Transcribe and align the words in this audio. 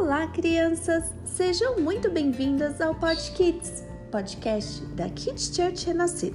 Olá, 0.00 0.28
crianças! 0.28 1.12
Sejam 1.24 1.80
muito 1.80 2.08
bem-vindas 2.08 2.80
ao 2.80 2.94
Pod 2.94 3.32
Kids, 3.32 3.82
podcast 4.12 4.80
da 4.94 5.10
Kids 5.10 5.52
Church 5.52 5.86
Renascer. 5.86 6.32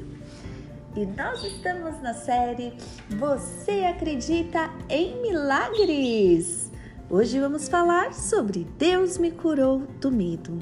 E 0.93 1.05
nós 1.05 1.41
estamos 1.45 1.97
na 2.01 2.13
série 2.13 2.73
Você 3.11 3.85
Acredita 3.85 4.69
em 4.89 5.21
Milagres? 5.21 6.69
Hoje 7.09 7.39
vamos 7.39 7.69
falar 7.69 8.13
sobre 8.13 8.67
Deus 8.77 9.17
me 9.17 9.31
curou 9.31 9.79
do 10.01 10.11
medo. 10.11 10.59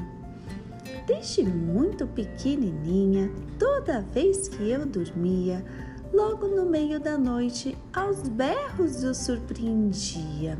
Desde 1.07 1.43
muito 1.43 2.05
pequenininha, 2.05 3.31
toda 3.57 4.02
vez 4.13 4.47
que 4.47 4.70
eu 4.70 4.86
dormia, 4.86 5.65
logo 6.13 6.47
no 6.47 6.68
meio 6.68 6.99
da 6.99 7.18
noite, 7.18 7.75
aos 7.91 8.29
berros 8.29 9.04
eu 9.04 9.15
surpreendia 9.15 10.55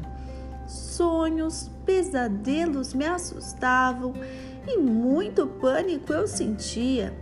sonhos, 0.72 1.70
pesadelos 1.86 2.94
me 2.94 3.06
assustavam 3.06 4.14
e 4.68 4.78
muito 4.78 5.48
pânico 5.48 6.14
eu 6.14 6.28
sentia. 6.28 7.14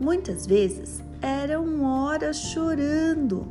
Muitas 0.00 0.46
vezes 0.46 1.02
eram 1.20 1.82
horas 1.84 2.36
chorando. 2.36 3.46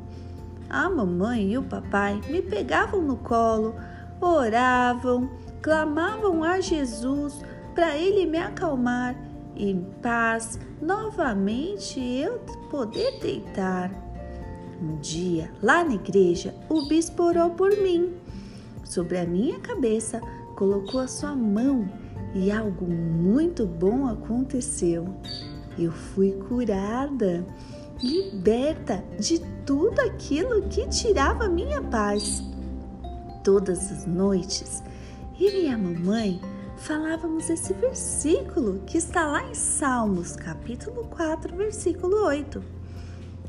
A 0.69 0.89
mamãe 0.89 1.51
e 1.51 1.57
o 1.57 1.63
papai 1.63 2.19
me 2.29 2.41
pegavam 2.41 3.01
no 3.01 3.17
colo, 3.17 3.75
oravam, 4.19 5.29
clamavam 5.61 6.43
a 6.43 6.59
Jesus 6.59 7.41
para 7.73 7.95
ele 7.97 8.25
me 8.25 8.37
acalmar 8.37 9.15
e 9.55 9.69
em 9.69 9.81
paz 10.01 10.59
novamente 10.81 11.99
eu 11.99 12.39
poder 12.69 13.19
deitar. 13.19 13.91
Um 14.81 14.97
dia, 14.97 15.51
lá 15.63 15.83
na 15.83 15.93
igreja, 15.93 16.53
o 16.67 16.87
bispo 16.87 17.23
orou 17.23 17.51
por 17.51 17.71
mim 17.77 18.13
sobre 18.85 19.17
a 19.17 19.25
minha 19.25 19.59
cabeça, 19.59 20.21
colocou 20.55 21.01
a 21.01 21.07
sua 21.07 21.35
mão 21.35 21.89
e 22.33 22.51
algo 22.51 22.85
muito 22.85 23.65
bom 23.65 24.07
aconteceu. 24.07 25.07
Eu 25.77 25.91
fui 25.91 26.31
curada, 26.31 27.45
liberta 28.01 29.03
de 29.19 29.39
tudo 29.65 29.99
aquilo 29.99 30.61
que 30.69 30.87
tirava 30.87 31.49
minha 31.49 31.81
paz. 31.81 32.43
Todas 33.43 33.91
as 33.91 34.05
noites, 34.05 34.81
eu 35.39 35.51
e 35.51 35.67
a 35.67 35.77
mamãe 35.77 36.39
falávamos 36.77 37.49
esse 37.49 37.73
versículo 37.73 38.81
que 38.85 38.97
está 38.97 39.25
lá 39.25 39.43
em 39.49 39.53
Salmos, 39.53 40.35
capítulo 40.35 41.05
4, 41.09 41.55
versículo 41.55 42.25
8. 42.25 42.63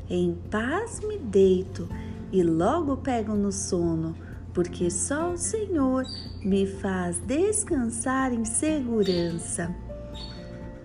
Em 0.09 0.33
paz 0.49 1.01
me 1.01 1.17
deito 1.17 1.87
e 2.31 2.43
logo 2.43 2.97
pego 2.97 3.33
no 3.33 3.51
sono 3.51 4.15
porque 4.57 4.89
só 4.89 5.33
o 5.33 5.37
Senhor 5.37 6.03
me 6.43 6.65
faz 6.65 7.19
descansar 7.19 8.33
em 8.33 8.43
segurança. 8.43 9.71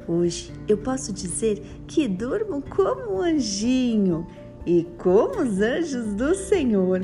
Hoje 0.06 0.52
eu 0.68 0.76
posso 0.76 1.10
dizer 1.10 1.58
que 1.86 2.06
durmo 2.06 2.60
como 2.60 3.14
um 3.14 3.22
anjinho 3.22 4.26
e 4.66 4.86
como 4.98 5.40
os 5.40 5.58
anjos 5.58 6.12
do 6.12 6.34
Senhor. 6.34 7.02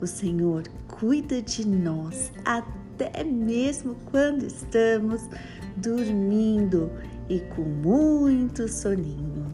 O 0.00 0.06
Senhor 0.06 0.62
cuida 0.88 1.42
de 1.42 1.68
nós 1.68 2.32
até 2.46 3.22
mesmo 3.22 3.94
quando 4.10 4.46
estamos 4.46 5.28
dormindo 5.76 6.90
e 7.28 7.40
com 7.40 7.60
muito 7.60 8.66
soninho. 8.68 9.52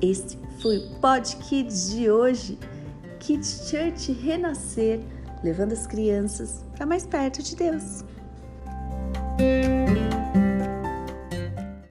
Esse 0.00 0.38
foi 0.62 0.78
o 0.78 0.94
Pod 0.98 1.36
Kids 1.36 1.90
de 1.90 2.10
hoje. 2.10 2.58
Kids 3.20 3.68
Church 3.68 4.12
Renascer 4.12 4.98
levando 5.42 5.72
as 5.72 5.86
crianças 5.86 6.64
para 6.76 6.86
mais 6.86 7.06
perto 7.06 7.42
de 7.42 7.56
Deus. 7.56 8.04